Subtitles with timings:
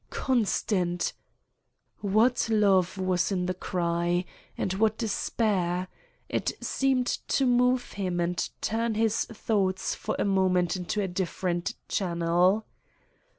[0.09, 1.13] "Constant!"
[1.99, 4.25] What love was in the cry!
[4.57, 5.89] and what despair!
[6.27, 11.75] It seemed to move him and turn his thoughts for a moment into a different
[11.87, 12.65] channel.